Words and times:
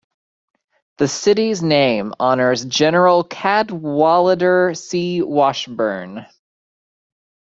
The 0.97 1.07
city's 1.07 1.61
name 1.61 2.15
honors 2.19 2.65
General 2.65 3.23
Cadwallader 3.23 4.73
C. 4.73 5.21
Washburn. 5.21 6.25